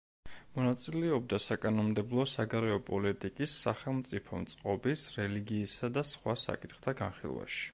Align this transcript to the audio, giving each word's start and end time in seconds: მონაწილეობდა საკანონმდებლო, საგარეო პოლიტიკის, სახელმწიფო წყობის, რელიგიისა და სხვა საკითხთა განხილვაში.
მონაწილეობდა 0.53 1.37
საკანონმდებლო, 1.43 2.25
საგარეო 2.31 2.79
პოლიტიკის, 2.87 3.53
სახელმწიფო 3.67 4.41
წყობის, 4.55 5.05
რელიგიისა 5.19 5.91
და 5.99 6.05
სხვა 6.15 6.37
საკითხთა 6.47 6.97
განხილვაში. 7.05 7.63